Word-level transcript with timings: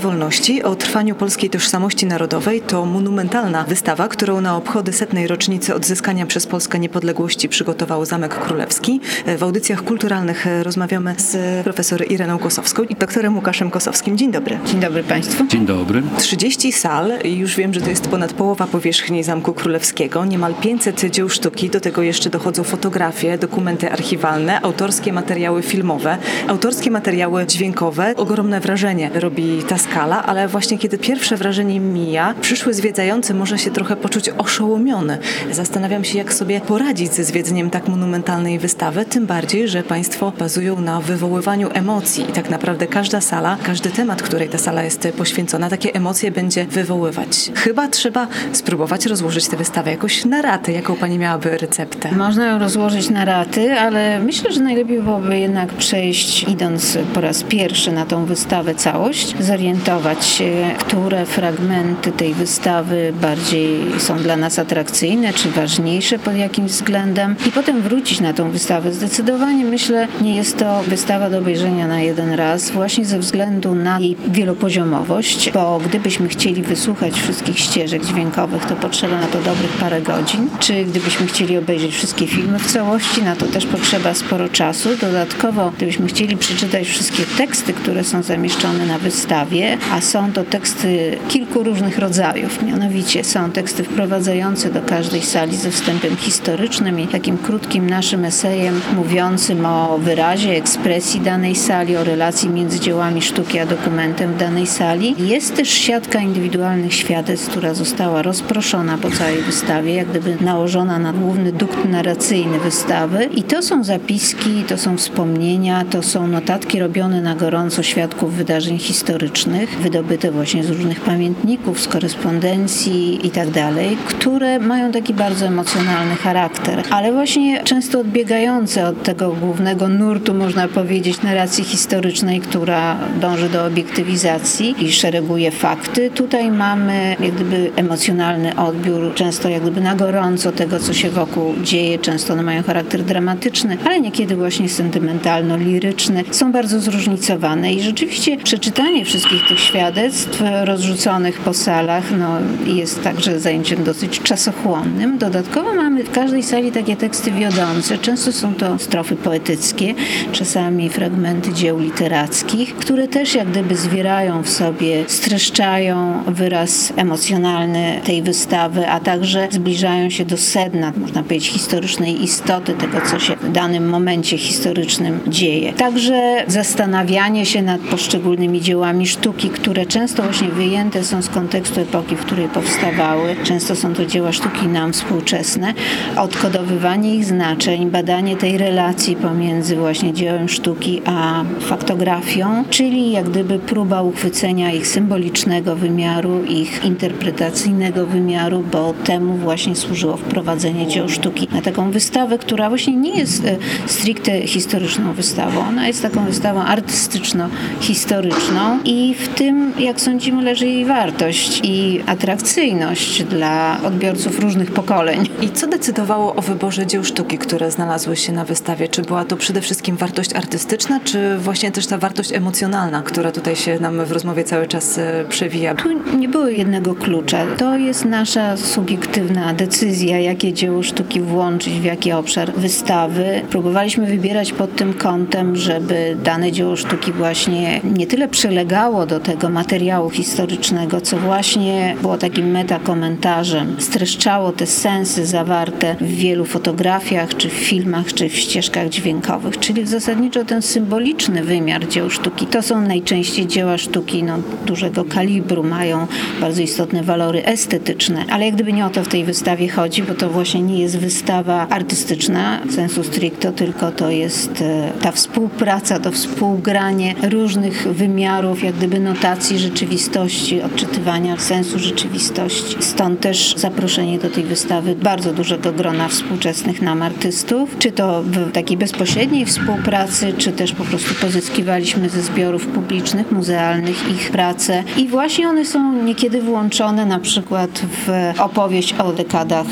Wolności 0.00 0.62
o 0.62 0.76
trwaniu 0.76 1.14
polskiej 1.14 1.50
tożsamości 1.50 2.06
narodowej 2.06 2.60
to 2.60 2.86
monumentalna 2.86 3.64
wystawa, 3.64 4.08
którą 4.08 4.40
na 4.40 4.56
obchody 4.56 4.92
setnej 4.92 5.26
rocznicy 5.26 5.74
odzyskania 5.74 6.26
przez 6.26 6.46
Polskę 6.46 6.78
niepodległości 6.78 7.48
przygotował 7.48 8.04
Zamek 8.04 8.38
Królewski. 8.38 9.00
W 9.38 9.42
audycjach 9.42 9.84
kulturalnych 9.84 10.46
rozmawiamy 10.62 11.14
z 11.18 11.62
profesor 11.64 12.04
Ireną 12.10 12.38
Kosowską 12.38 12.82
i 12.82 12.94
doktorem 12.94 13.36
Łukaszem 13.36 13.70
Kosowskim. 13.70 14.16
Dzień 14.16 14.32
dobry. 14.32 14.58
Dzień 14.66 14.80
dobry 14.80 15.02
Państwu. 15.02 15.46
Dzień 15.46 15.66
dobry. 15.66 16.02
30 16.18 16.72
sal 16.72 17.12
i 17.24 17.36
już 17.36 17.56
wiem, 17.56 17.74
że 17.74 17.80
to 17.80 17.90
jest 17.90 18.08
ponad 18.08 18.32
połowa 18.32 18.66
powierzchni 18.66 19.24
Zamku 19.24 19.52
Królewskiego. 19.52 20.24
Niemal 20.24 20.54
500 20.54 21.00
dzieł 21.10 21.28
sztuki, 21.28 21.70
do 21.70 21.80
tego 21.80 22.02
jeszcze 22.02 22.30
dochodzą 22.30 22.64
fotografie, 22.64 23.38
dokumenty 23.38 23.92
archiwalne, 23.92 24.60
autorskie 24.60 25.12
materiały 25.12 25.62
filmowe, 25.62 26.18
autorskie 26.48 26.90
materiały 26.90 27.46
dźwiękowe. 27.46 28.14
Ogromne 28.16 28.60
wrażenie 28.60 29.10
robi 29.14 29.62
ta 29.68 29.78
skala, 29.90 30.22
ale 30.26 30.48
właśnie 30.48 30.78
kiedy 30.78 30.98
pierwsze 30.98 31.36
wrażenie 31.36 31.80
mija, 31.80 32.34
przyszły 32.40 32.74
zwiedzający 32.74 33.34
może 33.34 33.58
się 33.58 33.70
trochę 33.70 33.96
poczuć 33.96 34.28
oszołomiony. 34.28 35.18
Zastanawiam 35.50 36.04
się, 36.04 36.18
jak 36.18 36.34
sobie 36.34 36.60
poradzić 36.60 37.12
ze 37.12 37.24
zwiedzeniem 37.24 37.70
tak 37.70 37.88
monumentalnej 37.88 38.58
wystawy, 38.58 39.04
tym 39.04 39.26
bardziej, 39.26 39.68
że 39.68 39.82
Państwo 39.82 40.32
bazują 40.38 40.80
na 40.80 41.00
wywoływaniu 41.00 41.70
emocji 41.74 42.30
i 42.30 42.32
tak 42.32 42.50
naprawdę 42.50 42.86
każda 42.86 43.20
sala, 43.20 43.56
każdy 43.62 43.90
temat, 43.90 44.22
której 44.22 44.48
ta 44.48 44.58
sala 44.58 44.82
jest 44.82 45.08
poświęcona, 45.18 45.70
takie 45.70 45.94
emocje 45.94 46.30
będzie 46.30 46.66
wywoływać. 46.66 47.50
Chyba 47.54 47.88
trzeba 47.88 48.26
spróbować 48.52 49.06
rozłożyć 49.06 49.48
tę 49.48 49.56
wystawę 49.56 49.90
jakoś 49.90 50.24
na 50.24 50.42
raty. 50.42 50.72
Jaką 50.72 50.96
Pani 50.96 51.18
miałaby 51.18 51.58
receptę? 51.58 52.12
Można 52.12 52.46
ją 52.46 52.58
rozłożyć 52.58 53.10
na 53.10 53.24
raty, 53.24 53.72
ale 53.72 54.20
myślę, 54.20 54.52
że 54.52 54.60
najlepiej 54.60 55.02
byłoby 55.02 55.38
jednak 55.38 55.72
przejść, 55.72 56.42
idąc 56.42 56.98
po 57.14 57.20
raz 57.20 57.42
pierwszy 57.42 57.92
na 57.92 58.06
tą 58.06 58.24
wystawę 58.24 58.74
całość, 58.74 59.34
zorientować 59.40 59.79
się, 60.20 60.74
które 60.78 61.26
fragmenty 61.26 62.12
tej 62.12 62.34
wystawy 62.34 63.12
bardziej 63.20 63.80
są 63.98 64.18
dla 64.18 64.36
nas 64.36 64.58
atrakcyjne, 64.58 65.32
czy 65.32 65.50
ważniejsze 65.50 66.18
pod 66.18 66.36
jakimś 66.36 66.70
względem 66.70 67.36
i 67.46 67.52
potem 67.52 67.82
wrócić 67.82 68.20
na 68.20 68.32
tą 68.32 68.50
wystawę. 68.50 68.92
Zdecydowanie 68.92 69.64
myślę, 69.64 70.08
nie 70.20 70.36
jest 70.36 70.58
to 70.58 70.82
wystawa 70.82 71.30
do 71.30 71.38
obejrzenia 71.38 71.88
na 71.88 72.00
jeden 72.00 72.32
raz, 72.32 72.70
właśnie 72.70 73.04
ze 73.04 73.18
względu 73.18 73.74
na 73.74 74.00
jej 74.00 74.16
wielopoziomowość, 74.28 75.50
bo 75.50 75.80
gdybyśmy 75.84 76.28
chcieli 76.28 76.62
wysłuchać 76.62 77.20
wszystkich 77.20 77.58
ścieżek 77.58 78.06
dźwiękowych, 78.06 78.66
to 78.66 78.76
potrzeba 78.76 79.20
na 79.20 79.26
to 79.26 79.38
dobrych 79.38 79.72
parę 79.80 80.02
godzin, 80.02 80.48
czy 80.60 80.84
gdybyśmy 80.84 81.26
chcieli 81.26 81.58
obejrzeć 81.58 81.94
wszystkie 81.94 82.26
filmy 82.26 82.58
w 82.58 82.72
całości, 82.72 83.22
na 83.22 83.36
to 83.36 83.46
też 83.46 83.66
potrzeba 83.66 84.14
sporo 84.14 84.48
czasu. 84.48 84.88
Dodatkowo, 85.00 85.72
gdybyśmy 85.76 86.06
chcieli 86.06 86.36
przeczytać 86.36 86.88
wszystkie 86.88 87.22
teksty, 87.38 87.72
które 87.72 88.04
są 88.04 88.22
zamieszczone 88.22 88.86
na 88.86 88.98
wystawie, 88.98 89.69
a 89.92 90.00
są 90.00 90.32
to 90.32 90.44
teksty 90.44 91.18
kilku 91.28 91.62
różnych 91.62 91.98
rodzajów. 91.98 92.62
Mianowicie 92.62 93.24
są 93.24 93.50
teksty 93.50 93.84
wprowadzające 93.84 94.70
do 94.70 94.82
każdej 94.82 95.22
sali 95.22 95.56
ze 95.56 95.70
wstępem 95.70 96.16
historycznym 96.16 97.00
i 97.00 97.06
takim 97.06 97.38
krótkim 97.38 97.90
naszym 97.90 98.24
esejem 98.24 98.80
mówiącym 98.96 99.66
o 99.66 99.98
wyrazie, 99.98 100.50
ekspresji 100.50 101.20
danej 101.20 101.56
sali, 101.56 101.96
o 101.96 102.04
relacji 102.04 102.48
między 102.48 102.80
dziełami 102.80 103.22
sztuki 103.22 103.58
a 103.58 103.66
dokumentem 103.66 104.32
w 104.32 104.36
danej 104.36 104.66
sali. 104.66 105.14
Jest 105.18 105.56
też 105.56 105.68
siatka 105.68 106.20
indywidualnych 106.20 106.94
świadectw, 106.94 107.50
która 107.50 107.74
została 107.74 108.22
rozproszona 108.22 108.98
po 108.98 109.10
całej 109.10 109.42
wystawie, 109.42 109.94
jak 109.94 110.08
gdyby 110.08 110.36
nałożona 110.40 110.98
na 110.98 111.12
główny 111.12 111.52
dukt 111.52 111.84
narracyjny 111.84 112.58
wystawy. 112.58 113.24
I 113.24 113.42
to 113.42 113.62
są 113.62 113.84
zapiski, 113.84 114.64
to 114.68 114.78
są 114.78 114.96
wspomnienia, 114.96 115.84
to 115.90 116.02
są 116.02 116.26
notatki 116.26 116.80
robione 116.80 117.20
na 117.20 117.34
gorąco 117.34 117.82
świadków 117.82 118.34
wydarzeń 118.34 118.78
historycznych, 118.78 119.59
wydobyte 119.68 120.30
właśnie 120.30 120.64
z 120.64 120.70
różnych 120.70 121.00
pamiętników, 121.00 121.80
z 121.80 121.88
korespondencji 121.88 123.26
i 123.26 123.30
tak 123.30 123.50
dalej, 123.50 123.96
które 124.06 124.58
mają 124.58 124.92
taki 124.92 125.14
bardzo 125.14 125.46
emocjonalny 125.46 126.14
charakter, 126.14 126.82
ale 126.90 127.12
właśnie 127.12 127.64
często 127.64 128.00
odbiegające 128.00 128.88
od 128.88 129.02
tego 129.02 129.32
głównego 129.32 129.88
nurtu, 129.88 130.34
można 130.34 130.68
powiedzieć, 130.68 131.22
narracji 131.22 131.64
historycznej, 131.64 132.40
która 132.40 132.96
dąży 133.20 133.48
do 133.48 133.64
obiektywizacji 133.64 134.74
i 134.78 134.92
szereguje 134.92 135.50
fakty. 135.50 136.10
Tutaj 136.10 136.50
mamy 136.50 137.16
jak 137.20 137.34
gdyby 137.34 137.70
emocjonalny 137.76 138.56
odbiór, 138.56 139.14
często 139.14 139.48
jak 139.48 139.62
gdyby 139.62 139.80
na 139.80 139.94
gorąco 139.94 140.52
tego, 140.52 140.78
co 140.78 140.92
się 140.92 141.10
wokół 141.10 141.54
dzieje. 141.62 141.98
Często 141.98 142.32
one 142.32 142.42
mają 142.42 142.62
charakter 142.62 143.02
dramatyczny, 143.02 143.78
ale 143.84 144.00
niekiedy 144.00 144.36
właśnie 144.36 144.68
sentymentalno-liryczny. 144.68 146.24
Są 146.30 146.52
bardzo 146.52 146.80
zróżnicowane 146.80 147.74
i 147.74 147.82
rzeczywiście 147.82 148.36
przeczytanie 148.36 149.04
wszystkich 149.04 149.48
tych 149.50 149.60
świadectw 149.60 150.42
rozrzuconych 150.64 151.40
po 151.40 151.54
salach 151.54 152.04
no, 152.18 152.38
jest 152.74 153.02
także 153.02 153.40
zajęciem 153.40 153.84
dosyć 153.84 154.20
czasochłonnym. 154.20 155.18
Dodatkowo 155.18 155.74
mamy 155.74 156.04
w 156.04 156.10
każdej 156.10 156.42
sali 156.42 156.72
takie 156.72 156.96
teksty 156.96 157.30
wiodące. 157.30 157.98
Często 157.98 158.32
są 158.32 158.54
to 158.54 158.78
strofy 158.78 159.16
poetyckie, 159.16 159.94
czasami 160.32 160.88
fragmenty 160.88 161.52
dzieł 161.52 161.78
literackich, 161.78 162.76
które 162.76 163.08
też 163.08 163.34
jak 163.34 163.50
gdyby 163.50 163.76
zwierają 163.76 164.42
w 164.42 164.50
sobie, 164.50 165.04
streszczają 165.06 166.22
wyraz 166.26 166.92
emocjonalny 166.96 168.00
tej 168.04 168.22
wystawy, 168.22 168.88
a 168.88 169.00
także 169.00 169.48
zbliżają 169.50 170.10
się 170.10 170.24
do 170.24 170.36
sedna, 170.36 170.92
można 170.96 171.22
powiedzieć, 171.22 171.48
historycznej 171.48 172.22
istoty 172.22 172.74
tego, 172.74 173.00
co 173.10 173.18
się 173.18 173.36
w 173.36 173.52
danym 173.52 173.88
momencie 173.88 174.38
historycznym 174.38 175.20
dzieje. 175.26 175.72
Także 175.72 176.44
zastanawianie 176.46 177.46
się 177.46 177.62
nad 177.62 177.80
poszczególnymi 177.80 178.60
dziełami 178.60 179.06
sztuki, 179.06 179.39
które 179.48 179.86
często 179.86 180.22
właśnie 180.22 180.48
wyjęte 180.48 181.04
są 181.04 181.22
z 181.22 181.28
kontekstu 181.28 181.80
epoki, 181.80 182.16
w 182.16 182.20
której 182.20 182.48
powstawały. 182.48 183.36
Często 183.44 183.76
są 183.76 183.94
to 183.94 184.06
dzieła 184.06 184.32
sztuki 184.32 184.68
nam 184.68 184.92
współczesne. 184.92 185.74
Odkodowywanie 186.16 187.14
ich 187.14 187.24
znaczeń, 187.24 187.90
badanie 187.90 188.36
tej 188.36 188.58
relacji 188.58 189.16
pomiędzy 189.16 189.76
właśnie 189.76 190.12
dziełem 190.12 190.48
sztuki 190.48 191.02
a 191.04 191.44
faktografią, 191.60 192.64
czyli 192.70 193.12
jak 193.12 193.30
gdyby 193.30 193.58
próba 193.58 194.02
uchwycenia 194.02 194.72
ich 194.72 194.86
symbolicznego 194.86 195.76
wymiaru, 195.76 196.44
ich 196.44 196.84
interpretacyjnego 196.84 198.06
wymiaru, 198.06 198.64
bo 198.72 198.94
temu 199.04 199.36
właśnie 199.36 199.76
służyło 199.76 200.16
wprowadzenie 200.16 200.86
dzieł 200.86 201.08
sztuki 201.08 201.48
na 201.52 201.62
taką 201.62 201.90
wystawę, 201.90 202.38
która 202.38 202.68
właśnie 202.68 202.96
nie 202.96 203.18
jest 203.18 203.44
e, 203.44 203.56
stricte 203.86 204.46
historyczną 204.46 205.12
wystawą. 205.12 205.60
Ona 205.68 205.86
jest 205.86 206.02
taką 206.02 206.24
wystawą 206.24 206.60
artystyczno-historyczną 206.60 208.78
i 208.84 209.14
w 209.14 209.29
tym, 209.34 209.72
jak 209.78 210.00
sądzimy, 210.00 210.42
leży 210.42 210.66
jej 210.66 210.84
wartość 210.84 211.60
i 211.64 212.00
atrakcyjność 212.06 213.24
dla 213.24 213.80
odbiorców 213.84 214.40
różnych 214.40 214.70
pokoleń. 214.70 215.28
I 215.42 215.50
co 215.50 215.66
decydowało 215.66 216.34
o 216.34 216.42
wyborze 216.42 216.86
dzieł 216.86 217.04
sztuki, 217.04 217.38
które 217.38 217.70
znalazły 217.70 218.16
się 218.16 218.32
na 218.32 218.44
wystawie? 218.44 218.88
Czy 218.88 219.02
była 219.02 219.24
to 219.24 219.36
przede 219.36 219.60
wszystkim 219.60 219.96
wartość 219.96 220.34
artystyczna, 220.34 221.00
czy 221.04 221.38
właśnie 221.38 221.70
też 221.72 221.86
ta 221.86 221.98
wartość 221.98 222.32
emocjonalna, 222.32 223.02
która 223.02 223.32
tutaj 223.32 223.56
się 223.56 223.80
nam 223.80 224.04
w 224.04 224.12
rozmowie 224.12 224.44
cały 224.44 224.66
czas 224.66 224.98
e, 224.98 225.24
przewija? 225.28 225.74
Tu 225.74 226.16
nie 226.16 226.28
było 226.28 226.48
jednego 226.48 226.94
klucza. 226.94 227.46
To 227.56 227.76
jest 227.76 228.04
nasza 228.04 228.56
subiektywna 228.56 229.54
decyzja, 229.54 230.18
jakie 230.18 230.52
dzieło 230.52 230.82
sztuki 230.82 231.20
włączyć 231.20 231.74
w 231.74 231.84
jaki 231.84 232.12
obszar 232.12 232.52
wystawy. 232.52 233.42
Próbowaliśmy 233.50 234.06
wybierać 234.06 234.52
pod 234.52 234.76
tym 234.76 234.94
kątem, 234.94 235.56
żeby 235.56 236.16
dane 236.24 236.52
dzieło 236.52 236.76
sztuki 236.76 237.12
właśnie 237.12 237.80
nie 237.84 238.06
tyle 238.06 238.28
przylegało 238.28 239.06
do 239.06 239.19
tego 239.20 239.48
materiału 239.48 240.10
historycznego, 240.10 241.00
co 241.00 241.16
właśnie 241.16 241.96
było 242.00 242.18
takim 242.18 242.50
metakomentarzem, 242.50 243.76
streszczało 243.78 244.52
te 244.52 244.66
sensy 244.66 245.26
zawarte 245.26 245.96
w 246.00 246.06
wielu 246.06 246.44
fotografiach, 246.44 247.36
czy 247.36 247.48
w 247.48 247.52
filmach, 247.52 248.14
czy 248.14 248.28
w 248.28 248.36
ścieżkach 248.36 248.88
dźwiękowych, 248.88 249.58
czyli 249.58 249.86
zasadniczo 249.86 250.44
ten 250.44 250.62
symboliczny 250.62 251.44
wymiar 251.44 251.88
dzieł 251.88 252.10
sztuki. 252.10 252.46
To 252.46 252.62
są 252.62 252.80
najczęściej 252.80 253.46
dzieła 253.46 253.78
sztuki 253.78 254.22
no, 254.22 254.38
dużego 254.66 255.04
kalibru, 255.04 255.62
mają 255.62 256.06
bardzo 256.40 256.62
istotne 256.62 257.02
walory 257.02 257.44
estetyczne, 257.44 258.24
ale 258.30 258.44
jak 258.46 258.54
gdyby 258.54 258.72
nie 258.72 258.86
o 258.86 258.90
to 258.90 259.04
w 259.04 259.08
tej 259.08 259.24
wystawie 259.24 259.68
chodzi, 259.68 260.02
bo 260.02 260.14
to 260.14 260.30
właśnie 260.30 260.62
nie 260.62 260.78
jest 260.78 260.98
wystawa 260.98 261.68
artystyczna 261.68 262.60
sensu 262.70 263.04
stricto, 263.04 263.52
tylko 263.52 263.92
to 263.92 264.10
jest 264.10 264.62
e, 264.62 264.92
ta 265.00 265.12
współpraca, 265.12 265.98
to 265.98 266.12
współgranie 266.12 267.14
różnych 267.30 267.88
wymiarów, 267.92 268.62
jak 268.62 268.74
gdyby 268.74 269.00
no, 269.00 269.09
interpretacji 269.10 269.58
rzeczywistości, 269.58 270.62
odczytywania 270.62 271.38
sensu 271.38 271.78
rzeczywistości. 271.78 272.76
Stąd 272.80 273.20
też 273.20 273.54
zaproszenie 273.56 274.18
do 274.18 274.30
tej 274.30 274.44
wystawy 274.44 274.94
bardzo 274.94 275.32
dużego 275.32 275.72
grona 275.72 276.08
współczesnych 276.08 276.82
nam 276.82 277.02
artystów, 277.02 277.78
czy 277.78 277.92
to 277.92 278.22
w 278.22 278.52
takiej 278.52 278.76
bezpośredniej 278.76 279.46
współpracy, 279.46 280.32
czy 280.38 280.52
też 280.52 280.72
po 280.72 280.84
prostu 280.84 281.14
pozyskiwaliśmy 281.14 282.08
ze 282.08 282.22
zbiorów 282.22 282.66
publicznych, 282.66 283.32
muzealnych 283.32 284.10
ich 284.10 284.30
prace 284.30 284.84
i 284.96 285.08
właśnie 285.08 285.48
one 285.48 285.64
są 285.64 285.92
niekiedy 285.92 286.42
włączone 286.42 287.06
na 287.06 287.18
przykład 287.18 287.70
w 288.06 288.32
opowieść 288.38 288.92
o 288.92 289.12
dekadach 289.12 289.66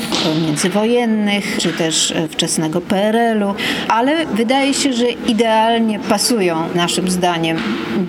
międzywojennych, 0.45 1.57
czy 1.57 1.73
też 1.73 2.13
wczesnego 2.29 2.81
PRL-u, 2.81 3.53
ale 3.87 4.25
wydaje 4.25 4.73
się, 4.73 4.93
że 4.93 5.05
idealnie 5.09 5.99
pasują 5.99 6.55
naszym 6.75 7.09
zdaniem 7.09 7.57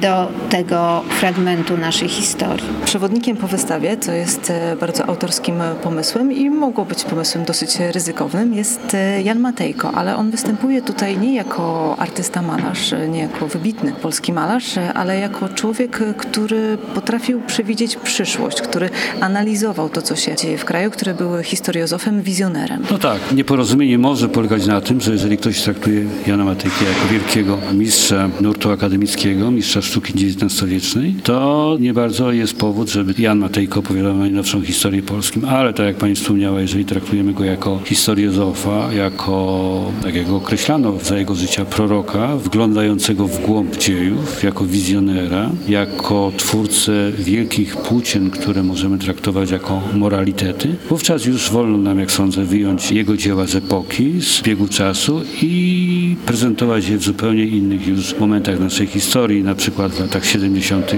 do 0.01 0.29
tego 0.51 1.03
fragmentu 1.11 1.77
naszej 1.77 2.09
historii. 2.09 2.67
Przewodnikiem 2.85 3.37
po 3.37 3.47
wystawie, 3.47 3.97
co 3.97 4.13
jest 4.13 4.51
e, 4.51 4.77
bardzo 4.77 5.07
autorskim 5.07 5.55
pomysłem 5.83 6.33
i 6.33 6.51
mogło 6.51 6.85
być 6.85 7.05
pomysłem 7.05 7.45
dosyć 7.45 7.79
ryzykownym, 7.93 8.55
jest 8.55 8.95
e, 8.95 9.23
Jan 9.23 9.41
Matejko, 9.41 9.93
ale 9.93 10.17
on 10.17 10.31
występuje 10.31 10.83
tutaj 10.83 11.19
nie 11.19 11.35
jako 11.35 11.95
artysta 11.99 12.43
malarz, 12.43 12.95
nie 13.09 13.21
jako 13.21 13.49
wybitny 13.49 13.93
polski 13.93 14.33
malarz, 14.33 14.75
ale 14.95 15.19
jako 15.19 15.49
człowiek, 15.49 16.01
który 16.17 16.79
potrafił 16.95 17.41
przewidzieć 17.41 17.97
przyszłość, 17.97 18.63
który 18.63 18.91
analizował 19.21 19.89
to, 19.89 20.03
co 20.03 20.17
się 20.17 20.37
dzieje 20.37 20.59
w 20.59 20.65
kraju, 20.65 20.91
który 20.91 21.15
był 21.15 21.43
historiozofem, 21.43 22.23
wizjonerem. 22.23 22.83
No 22.91 22.99
tak, 22.99 23.19
nieporozumienie 23.33 23.99
może 23.99 24.29
polegać 24.29 24.67
na 24.67 24.81
tym, 24.81 25.01
że 25.01 25.13
jeżeli 25.13 25.39
ktoś 25.39 25.63
traktuje 25.63 26.05
Jana 26.27 26.45
Matejkę 26.45 26.85
jako 26.85 27.13
wielkiego 27.13 27.59
mistrza 27.75 28.29
nurtu 28.41 28.71
akademickiego, 28.71 29.51
mistrza 29.51 29.83
sztuki 29.83 30.13
XIX-wiecznej, 30.13 31.00
to 31.23 31.77
nie 31.81 31.95
bardzo 31.95 32.33
jest 32.33 32.59
powód, 32.59 32.91
żeby 32.91 33.15
Jan 33.19 33.39
Matejko 33.39 33.81
opowiadał 33.81 34.17
najnowszą 34.17 34.63
historię 34.63 35.03
polskim, 35.03 35.45
ale 35.45 35.75
tak 35.75 35.87
jak 35.87 35.97
pani 35.97 36.15
wspomniała, 36.15 36.61
jeżeli 36.61 36.85
traktujemy 36.85 37.33
go 37.33 37.45
jako 37.45 37.81
historiozofa, 37.85 38.93
jako, 38.93 39.93
tak 40.03 40.15
jak 40.15 40.27
go 40.29 40.37
określano 40.37 40.99
za 41.03 41.19
jego 41.19 41.35
życia, 41.35 41.65
proroka, 41.65 42.37
wglądającego 42.37 43.27
w 43.27 43.41
głąb 43.47 43.77
dziejów, 43.77 44.43
jako 44.43 44.65
wizjonera, 44.65 45.51
jako 45.69 46.33
twórcę 46.37 46.93
wielkich 47.19 47.77
płócien, 47.77 48.31
które 48.31 48.63
możemy 48.63 48.99
traktować 48.99 49.51
jako 49.51 49.83
moralitety, 49.95 50.77
wówczas 50.89 51.25
już 51.25 51.51
wolno 51.51 51.79
nam, 51.79 51.99
jak 51.99 52.13
sądzę, 52.13 52.45
wyjąć 52.45 52.93
jego 52.93 53.17
dzieła 53.17 53.47
z 53.47 53.55
epoki, 53.55 54.21
z 54.21 54.43
biegu 54.43 54.69
czasu 54.69 55.21
i 55.43 56.17
prezentować 56.27 56.89
je 56.89 56.99
w 56.99 57.03
zupełnie 57.03 57.45
innych 57.45 57.87
już 57.87 58.19
momentach 58.19 58.61
naszej 58.61 58.87
historii, 58.87 59.43
na 59.43 59.55
przykład 59.55 59.93
w 59.93 60.01
latach 60.01 60.27
70. 60.27 60.90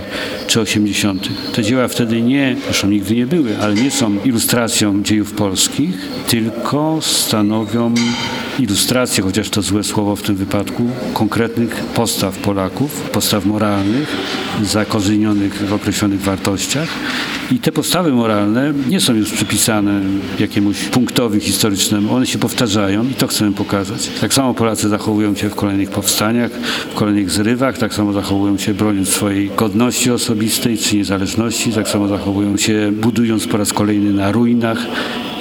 czy 0.46 0.60
80. 0.60 1.28
Te 1.54 1.62
dzieła 1.62 1.88
wtedy 1.88 2.22
nie, 2.22 2.56
zresztą 2.64 2.88
nigdy 2.88 3.14
nie 3.14 3.26
były, 3.26 3.58
ale 3.58 3.74
nie 3.74 3.90
są 3.90 4.16
ilustracją 4.24 5.02
dziejów 5.02 5.32
polskich, 5.32 6.08
tylko 6.28 6.98
stanowią 7.00 7.94
ilustrację, 8.62 9.24
chociaż 9.24 9.50
to 9.50 9.62
złe 9.62 9.84
słowo 9.84 10.16
w 10.16 10.22
tym 10.22 10.36
wypadku, 10.36 10.90
konkretnych 11.14 11.74
postaw 11.74 12.38
Polaków, 12.38 13.00
postaw 13.00 13.46
moralnych, 13.46 14.16
zakorzenionych 14.62 15.66
w 15.68 15.72
określonych 15.72 16.20
wartościach. 16.20 16.88
I 17.50 17.58
te 17.58 17.72
postawy 17.72 18.12
moralne 18.12 18.72
nie 18.88 19.00
są 19.00 19.14
już 19.14 19.32
przypisane 19.32 20.00
jakiemuś 20.38 20.84
punktowi 20.84 21.40
historycznemu, 21.40 22.14
one 22.14 22.26
się 22.26 22.38
powtarzają 22.38 23.04
i 23.08 23.14
to 23.14 23.26
chcemy 23.26 23.52
pokazać. 23.52 24.10
Tak 24.20 24.34
samo 24.34 24.54
Polacy 24.54 24.88
zachowują 24.88 25.34
się 25.34 25.48
w 25.48 25.54
kolejnych 25.54 25.90
powstaniach, 25.90 26.50
w 26.92 26.94
kolejnych 26.94 27.30
zrywach, 27.30 27.78
tak 27.78 27.94
samo 27.94 28.12
zachowują 28.12 28.58
się 28.58 28.74
broniąc 28.74 29.08
swojej 29.08 29.50
godności 29.56 30.10
osobistej 30.10 30.78
czy 30.78 30.96
niezależności, 30.96 31.72
tak 31.72 31.88
samo 31.88 32.08
zachowują 32.08 32.56
się 32.56 32.92
budując 32.92 33.46
po 33.46 33.56
raz 33.56 33.72
kolejny 33.72 34.12
na 34.12 34.32
ruinach 34.32 34.78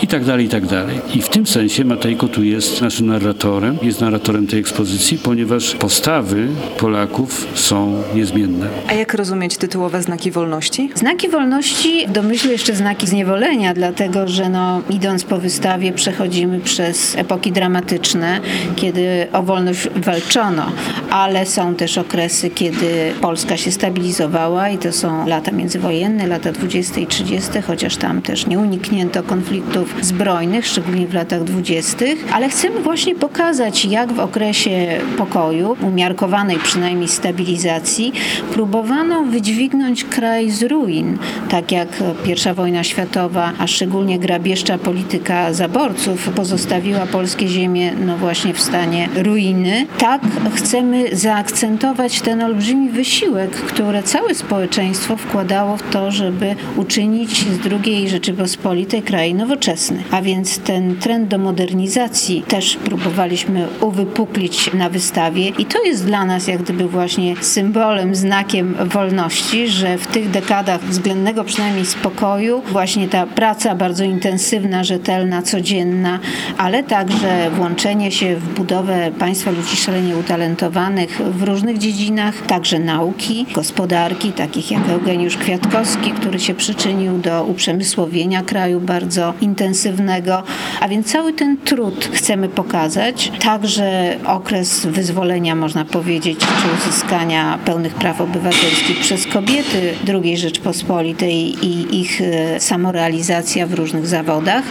i 0.02 0.08
tak 0.08 0.26
dalej, 0.26 0.46
i 0.46 0.50
tak 0.50 0.66
dalej. 0.66 1.02
I 1.16 1.22
w 1.22 1.30
tym 1.30 1.48
sensie 1.48 1.86
Matejko 1.86 2.28
tu 2.28 2.44
jest 2.44 2.82
naszym 2.82 3.08
narratorem, 3.08 3.78
jest 3.82 4.02
narratorem 4.02 4.48
tej 4.48 4.60
ekspozycji, 4.60 5.18
ponieważ 5.18 5.76
postawy 5.76 6.48
Polaków 6.78 7.48
są 7.54 8.04
niezmienne. 8.16 8.68
A 8.88 8.94
jak 8.94 9.14
rozumieć 9.14 9.58
tytułowe 9.58 10.02
znaki 10.02 10.32
wolności? 10.32 10.90
Znaki 10.96 11.30
wolności, 11.30 12.08
domyślę 12.08 12.52
jeszcze 12.52 12.76
znaki 12.76 13.08
zniewolenia, 13.08 13.74
dlatego 13.74 14.28
że 14.28 14.50
no, 14.50 14.82
idąc 14.90 15.24
po 15.24 15.38
wystawie 15.38 15.94
przechodzimy 15.94 16.60
przez 16.60 17.16
epoki 17.16 17.52
dramatyczne, 17.52 18.40
kiedy 18.76 19.28
o 19.34 19.44
wolność 19.44 19.88
walczono, 19.96 20.72
ale 21.10 21.46
są 21.46 21.76
też 21.76 21.98
okresy, 21.98 22.50
kiedy 22.50 23.14
Polska 23.22 23.58
się 23.58 23.72
stabilizowała 23.72 24.70
i 24.70 24.78
to 24.78 24.92
są 24.92 25.28
lata 25.28 25.52
międzywojenne, 25.52 26.28
lata 26.28 26.52
20 26.52 27.00
i 27.00 27.08
30, 27.08 27.52
chociaż 27.68 27.98
tam 27.98 28.22
też 28.22 28.48
nie 28.48 28.60
uniknięto 28.60 29.24
konfliktów 29.24 29.91
zbrojnych, 30.02 30.68
szczególnie 30.68 31.08
w 31.08 31.14
latach 31.14 31.44
dwudziestych, 31.44 32.26
ale 32.34 32.50
chcemy 32.50 32.82
właśnie 32.82 33.16
pokazać, 33.16 33.86
jak 33.86 34.14
w 34.14 34.20
okresie 34.20 34.88
pokoju, 35.18 35.78
umiarkowanej 35.82 36.58
przynajmniej 36.58 37.08
stabilizacji, 37.08 38.14
próbowano 38.54 39.24
wydźwignąć 39.24 40.04
kraj 40.04 40.52
z 40.52 40.64
ruin, 40.64 41.18
tak 41.50 41.72
jak 41.72 41.88
I 42.26 42.54
wojna 42.54 42.84
światowa, 42.84 43.52
a 43.60 43.68
szczególnie 43.68 44.20
grabieżcza 44.20 44.78
polityka 44.78 45.54
zaborców 45.54 46.30
pozostawiła 46.30 47.06
polskie 47.06 47.48
ziemie 47.48 47.94
no 48.06 48.18
właśnie 48.18 48.54
w 48.54 48.62
stanie 48.62 49.10
ruiny. 49.16 49.86
Tak 49.98 50.22
chcemy 50.56 51.16
zaakcentować 51.16 52.22
ten 52.22 52.42
olbrzymi 52.42 52.90
wysiłek, 52.90 53.52
który 53.52 54.04
całe 54.04 54.36
społeczeństwo 54.36 55.18
wkładało 55.18 55.78
w 55.78 55.84
to, 55.90 56.12
żeby 56.12 56.56
uczynić 56.76 57.46
z 57.46 57.60
II 57.86 58.10
Rzeczypospolitej 58.10 59.02
kraj 59.02 59.34
nowoczesny 59.34 59.81
A 60.12 60.22
więc 60.22 60.60
ten 60.60 60.96
trend 60.96 61.28
do 61.28 61.38
modernizacji 61.38 62.44
też 62.48 62.78
próbowaliśmy 62.78 63.68
uwypuklić 63.82 64.74
na 64.74 64.90
wystawie. 64.90 65.48
I 65.48 65.66
to 65.66 65.84
jest 65.84 66.06
dla 66.06 66.26
nas 66.26 66.48
jak 66.48 66.62
gdyby 66.64 66.88
właśnie 66.88 67.36
symbolem, 67.42 68.16
znakiem 68.16 68.76
wolności, 68.86 69.68
że 69.68 69.98
w 69.98 70.08
tych 70.08 70.30
dekadach 70.30 70.84
względnego 70.84 71.44
przynajmniej 71.44 71.86
spokoju 71.86 72.62
właśnie 72.72 73.08
ta 73.08 73.28
praca 73.28 73.76
bardzo 73.76 74.04
intensywna, 74.04 74.84
rzetelna, 74.84 75.42
codzienna, 75.42 76.20
ale 76.58 76.84
także 76.84 77.52
włączenie 77.52 78.12
się 78.12 78.36
w 78.36 78.54
budowę 78.54 79.12
państwa 79.20 79.52
ludzi 79.52 79.76
szalenie 79.76 80.18
utalentowanych 80.18 81.22
w 81.22 81.44
różnych 81.44 81.78
dziedzinach, 81.78 82.42
także 82.48 82.80
nauki, 82.80 83.46
gospodarki, 83.54 84.32
takich 84.32 84.72
jak 84.72 84.90
Eugeniusz 84.90 85.38
Kwiatkowski, 85.38 86.12
który 86.12 86.40
się 86.40 86.54
przyczynił 86.54 87.18
do 87.18 87.44
uprzemysłowienia 87.44 88.44
kraju 88.44 88.80
bardzo 88.80 89.34
intensywnie 89.42 89.71
intensywnego, 89.72 90.44
a 90.82 90.88
więc 90.88 91.12
cały 91.12 91.34
ten 91.34 91.58
trud 91.58 92.10
chcemy 92.14 92.50
pokazać. 92.50 93.32
Także 93.40 94.16
okres 94.26 94.86
wyzwolenia, 94.86 95.56
można 95.56 95.86
powiedzieć, 95.86 96.40
czy 96.40 96.90
uzyskania 96.90 97.60
pełnych 97.66 97.94
praw 97.94 98.22
obywatelskich 98.22 99.00
przez 99.00 99.28
kobiety 99.28 99.94
II 100.08 100.38
Rzeczpospolitej 100.38 101.66
i 101.66 102.02
ich 102.02 102.22
e, 102.22 102.60
samorealizacja 102.60 103.68
w 103.68 103.74
różnych 103.74 104.08
zawodach. 104.08 104.64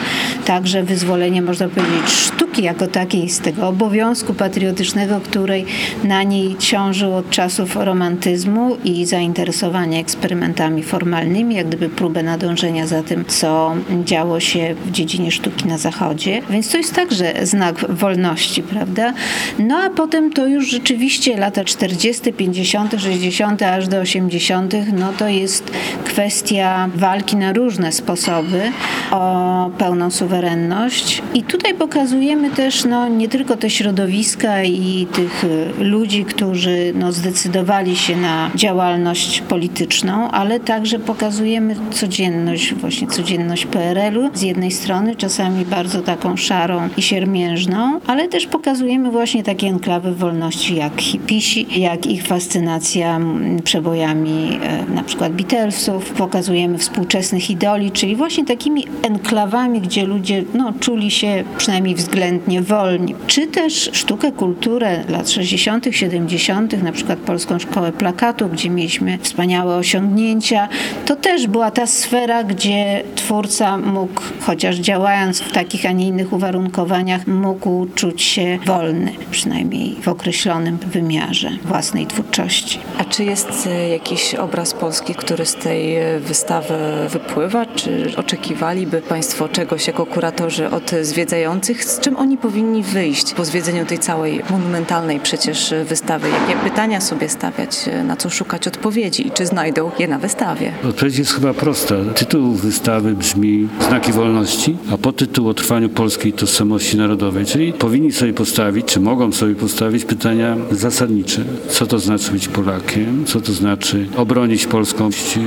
Także 0.44 0.82
wyzwolenie, 0.82 1.42
można 1.42 1.68
powiedzieć, 1.68 2.10
sztuki 2.10 2.62
jako 2.62 2.86
takiej 2.86 3.30
z 3.30 3.40
tego 3.40 3.68
obowiązku 3.68 4.34
patriotycznego, 4.34 5.20
której 5.20 5.66
na 6.04 6.22
niej 6.22 6.56
ciążył 6.58 7.14
od 7.14 7.30
czasów 7.30 7.76
romantyzmu 7.76 8.76
i 8.84 9.06
zainteresowania 9.06 10.00
eksperymentami 10.00 10.82
formalnymi, 10.82 11.54
jak 11.54 11.66
gdyby 11.66 11.88
próbę 11.88 12.22
nadążenia 12.22 12.86
za 12.86 13.02
tym, 13.02 13.24
co 13.24 13.74
działo 14.04 14.40
się 14.40 14.74
w 14.90 14.92
dziedzinie 14.92 15.30
sztuki 15.30 15.66
na 15.66 15.78
Zachodzie, 15.78 16.42
więc 16.50 16.70
to 16.70 16.78
jest 16.78 16.94
także 16.94 17.34
znak 17.42 17.92
wolności, 17.92 18.62
prawda? 18.62 19.12
No 19.58 19.76
a 19.76 19.90
potem 19.90 20.32
to 20.32 20.46
już 20.46 20.70
rzeczywiście 20.70 21.36
lata 21.36 21.64
40., 21.64 22.32
50., 22.32 22.94
60., 22.98 23.62
aż 23.62 23.88
do 23.88 24.00
80., 24.00 24.74
no 24.92 25.12
to 25.12 25.28
jest 25.28 25.70
kwestia 26.04 26.88
walki 26.94 27.36
na 27.36 27.52
różne 27.52 27.92
sposoby 27.92 28.72
o 29.10 29.70
pełną 29.78 30.10
suwerenność. 30.10 31.22
I 31.34 31.42
tutaj 31.42 31.74
pokazujemy 31.74 32.50
też 32.50 32.84
no, 32.84 33.08
nie 33.08 33.28
tylko 33.28 33.56
te 33.56 33.70
środowiska 33.70 34.64
i 34.64 35.06
tych 35.12 35.44
ludzi, 35.78 36.24
którzy 36.24 36.92
no, 36.94 37.12
zdecydowali 37.12 37.96
się 37.96 38.16
na 38.16 38.50
działalność 38.54 39.40
polityczną, 39.40 40.30
ale 40.30 40.60
także 40.60 40.98
pokazujemy 40.98 41.76
codzienność, 41.90 42.74
właśnie 42.74 43.08
codzienność 43.08 43.66
PRL-u 43.66 44.30
z 44.34 44.42
jednej 44.42 44.70
strony, 44.70 44.79
strony, 44.80 45.16
czasami 45.16 45.64
bardzo 45.64 46.02
taką 46.02 46.36
szarą 46.36 46.88
i 46.96 47.02
siermiężną, 47.02 48.00
ale 48.06 48.28
też 48.28 48.46
pokazujemy 48.46 49.10
właśnie 49.10 49.42
takie 49.42 49.66
enklawy 49.66 50.14
wolności 50.14 50.76
jak 50.76 51.00
hipisi, 51.00 51.80
jak 51.80 52.06
ich 52.06 52.26
fascynacja 52.26 53.20
przebojami 53.64 54.58
e, 54.62 54.94
na 54.94 55.02
przykład 55.02 55.32
Beatlesów. 55.32 56.10
Pokazujemy 56.10 56.78
współczesnych 56.78 57.50
idoli, 57.50 57.90
czyli 57.90 58.16
właśnie 58.16 58.44
takimi 58.44 58.84
enklawami, 59.02 59.80
gdzie 59.80 60.06
ludzie 60.06 60.44
no, 60.54 60.72
czuli 60.80 61.10
się 61.10 61.44
przynajmniej 61.58 61.94
względnie 61.94 62.62
wolni. 62.62 63.14
Czy 63.26 63.46
też 63.46 63.90
sztukę, 63.92 64.32
kulturę 64.32 65.04
lat 65.08 65.30
60., 65.30 65.86
70., 65.90 66.82
na 66.82 66.92
przykład 66.92 67.18
Polską 67.18 67.58
Szkołę 67.58 67.92
Plakatu, 67.92 68.48
gdzie 68.48 68.70
mieliśmy 68.70 69.18
wspaniałe 69.18 69.76
osiągnięcia. 69.76 70.68
To 71.06 71.16
też 71.16 71.46
była 71.46 71.70
ta 71.70 71.86
sfera, 71.86 72.44
gdzie 72.44 73.02
twórca 73.14 73.78
mógł, 73.78 74.22
chociaż 74.60 74.76
działając 74.76 75.40
w 75.40 75.52
takich, 75.52 75.86
a 75.86 75.92
nie 75.92 76.06
innych 76.06 76.32
uwarunkowaniach, 76.32 77.26
mógł 77.26 77.86
czuć 77.94 78.22
się 78.22 78.58
wolny, 78.66 79.12
przynajmniej 79.30 79.96
w 80.02 80.08
określonym 80.08 80.78
wymiarze 80.78 81.50
własnej 81.64 82.06
twórczości. 82.06 82.78
A 82.98 83.04
czy 83.04 83.24
jest 83.24 83.66
e, 83.66 83.88
jakiś 83.88 84.34
obraz 84.34 84.74
polski, 84.74 85.14
który 85.14 85.46
z 85.46 85.54
tej 85.54 85.96
e, 85.96 86.20
wystawy 86.20 86.74
wypływa? 87.10 87.66
Czy 87.66 88.12
oczekiwaliby 88.16 89.02
Państwo 89.02 89.48
czegoś 89.48 89.86
jako 89.86 90.06
kuratorzy 90.06 90.70
od 90.70 90.90
zwiedzających? 91.02 91.84
Z 91.84 92.00
czym 92.00 92.16
oni 92.16 92.38
powinni 92.38 92.82
wyjść 92.82 93.34
po 93.34 93.44
zwiedzeniu 93.44 93.86
tej 93.86 93.98
całej 93.98 94.42
monumentalnej 94.50 95.20
przecież 95.20 95.74
wystawy? 95.84 96.28
Jakie 96.28 96.60
pytania 96.64 97.00
sobie 97.00 97.28
stawiać? 97.28 97.76
Na 98.04 98.16
co 98.16 98.30
szukać 98.30 98.68
odpowiedzi? 98.68 99.26
I 99.26 99.30
czy 99.30 99.46
znajdą 99.46 99.90
je 99.98 100.08
na 100.08 100.18
wystawie? 100.18 100.72
Odpowiedź 100.88 101.18
jest 101.18 101.32
chyba 101.32 101.54
prosta. 101.54 101.94
Tytuł 102.14 102.52
wystawy 102.52 103.14
brzmi 103.14 103.68
Znaki 103.88 104.12
Wolności, 104.12 104.49
a 104.92 104.98
podtytuł 104.98 105.48
o 105.48 105.54
trwaniu 105.54 105.88
polskiej 105.88 106.32
tożsamości 106.32 106.96
narodowej. 106.96 107.46
Czyli 107.46 107.72
powinni 107.72 108.12
sobie 108.12 108.32
postawić, 108.32 108.86
czy 108.86 109.00
mogą 109.00 109.32
sobie 109.32 109.54
postawić 109.54 110.04
pytania 110.04 110.56
zasadnicze. 110.70 111.44
Co 111.68 111.86
to 111.86 111.98
znaczy 111.98 112.32
być 112.32 112.48
Polakiem? 112.48 113.24
Co 113.24 113.40
to 113.40 113.52
znaczy 113.52 114.06
obronić 114.16 114.66
polskość 114.66 115.38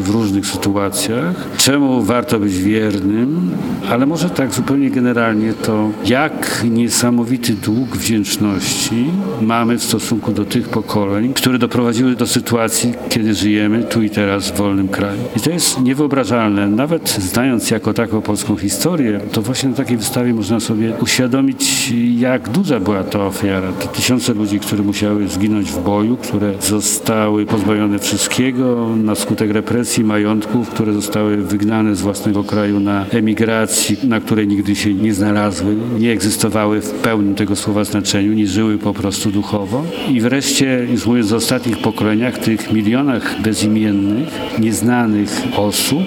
w 0.00 0.10
różnych 0.10 0.46
sytuacjach? 0.46 1.34
Czemu 1.56 2.02
warto 2.02 2.40
być 2.40 2.58
wiernym? 2.58 3.50
Ale 3.90 4.06
może 4.06 4.30
tak 4.30 4.54
zupełnie 4.54 4.90
generalnie 4.90 5.52
to, 5.52 5.90
jak 6.06 6.64
niesamowity 6.70 7.52
dług 7.52 7.96
wdzięczności 7.96 9.04
mamy 9.40 9.78
w 9.78 9.82
stosunku 9.82 10.32
do 10.32 10.44
tych 10.44 10.68
pokoleń, 10.68 11.34
które 11.34 11.58
doprowadziły 11.58 12.16
do 12.16 12.26
sytuacji, 12.26 12.94
kiedy 13.08 13.34
żyjemy 13.34 13.84
tu 13.84 14.02
i 14.02 14.10
teraz 14.10 14.50
w 14.50 14.56
wolnym 14.56 14.88
kraju. 14.88 15.20
I 15.36 15.40
to 15.40 15.50
jest 15.50 15.80
niewyobrażalne. 15.80 16.68
Nawet 16.68 17.08
znając 17.08 17.70
jako 17.70 17.94
taką 17.94 18.22
polską 18.22 18.45
historię, 18.54 19.20
to 19.32 19.42
właśnie 19.42 19.68
na 19.68 19.74
takiej 19.74 19.96
wystawie 19.96 20.34
można 20.34 20.60
sobie 20.60 20.92
uświadomić, 21.02 21.92
jak 22.18 22.48
duża 22.48 22.80
była 22.80 23.04
ta 23.04 23.26
ofiara. 23.26 23.72
To 23.72 23.88
tysiące 23.88 24.34
ludzi, 24.34 24.60
które 24.60 24.82
musiały 24.82 25.28
zginąć 25.28 25.70
w 25.70 25.82
boju, 25.82 26.16
które 26.16 26.54
zostały 26.60 27.46
pozbawione 27.46 27.98
wszystkiego 27.98 28.88
na 28.96 29.14
skutek 29.14 29.50
represji 29.50 30.04
majątków, 30.04 30.68
które 30.68 30.92
zostały 30.92 31.36
wygnane 31.36 31.96
z 31.96 32.00
własnego 32.00 32.44
kraju 32.44 32.80
na 32.80 33.06
emigracji, 33.06 33.96
na 34.08 34.20
której 34.20 34.48
nigdy 34.48 34.76
się 34.76 34.94
nie 34.94 35.14
znalazły, 35.14 35.76
nie 35.98 36.12
egzystowały 36.12 36.80
w 36.80 36.90
pełnym 36.90 37.34
tego 37.34 37.56
słowa 37.56 37.84
znaczeniu, 37.84 38.32
nie 38.32 38.46
żyły 38.46 38.78
po 38.78 38.94
prostu 38.94 39.30
duchowo. 39.30 39.84
I 40.08 40.20
wreszcie, 40.20 40.86
już 40.90 41.06
mówiąc 41.06 41.32
o 41.32 41.36
ostatnich 41.36 41.78
pokoleniach, 41.78 42.38
tych 42.38 42.72
milionach 42.72 43.40
bezimiennych, 43.42 44.28
nieznanych 44.58 45.42
osób, 45.56 46.02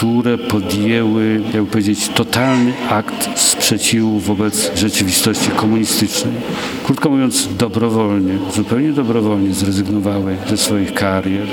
które 0.00 0.38
podjęły, 0.38 1.40
jakby 1.54 1.70
powiedzieć, 1.70 2.08
totalny 2.08 2.72
akt 2.90 3.38
sprzeciwu 3.38 4.18
wobec 4.18 4.70
rzeczywistości 4.76 5.50
komunistycznej. 5.50 6.34
Krótko 6.84 7.10
mówiąc, 7.10 7.48
dobrowolnie, 7.58 8.38
zupełnie 8.54 8.92
dobrowolnie 8.92 9.54
zrezygnowały 9.54 10.36
ze 10.48 10.56
swoich 10.56 10.94
karier, 10.94 11.46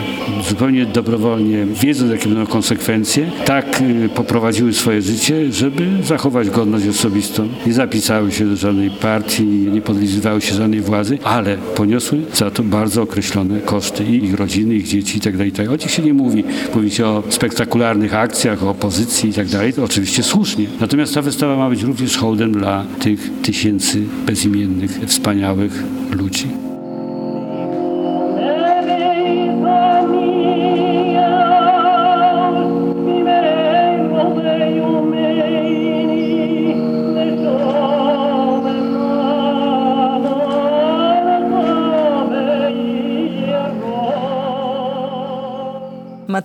zupełnie 0.49 0.85
dobrowolnie, 0.85 1.65
wiedząc 1.65 2.11
jakie 2.11 2.29
będą 2.29 2.45
konsekwencje, 2.45 3.31
tak 3.45 3.81
y, 3.81 4.09
poprowadziły 4.09 4.73
swoje 4.73 5.01
życie, 5.01 5.51
żeby 5.51 5.89
zachować 6.03 6.49
godność 6.49 6.87
osobistą. 6.87 7.47
Nie 7.65 7.73
zapisały 7.73 8.31
się 8.31 8.45
do 8.45 8.55
żadnej 8.55 8.89
partii, 8.89 9.45
nie 9.45 9.81
podlizywały 9.81 10.41
się 10.41 10.55
żadnej 10.55 10.81
władzy, 10.81 11.17
ale 11.23 11.57
poniosły 11.57 12.21
za 12.33 12.51
to 12.51 12.63
bardzo 12.63 13.01
określone 13.01 13.59
koszty 13.59 14.03
i 14.03 14.25
ich 14.25 14.33
rodziny, 14.33 14.75
ich 14.75 14.87
dzieci 14.87 15.17
itd. 15.17 15.37
Tak 15.37 15.47
itd. 15.47 15.69
O 15.69 15.75
nich 15.75 15.91
się 15.91 16.03
nie 16.03 16.13
mówi. 16.13 16.43
Mówi 16.75 16.91
się 16.91 17.05
o 17.05 17.23
spektakularnych 17.29 18.13
akcjach, 18.13 18.36
o 18.45 18.69
opozycji 18.69 19.29
itd. 19.29 19.59
Tak 19.59 19.75
to 19.75 19.83
oczywiście 19.83 20.23
słusznie. 20.23 20.67
Natomiast 20.79 21.13
ta 21.13 21.21
wystawa 21.21 21.55
ma 21.55 21.69
być 21.69 21.83
również 21.83 22.17
hołdem 22.17 22.51
dla 22.51 22.85
tych 22.99 23.29
tysięcy 23.43 24.03
bezimiennych, 24.25 24.99
wspaniałych 25.05 25.83
ludzi. 26.11 26.66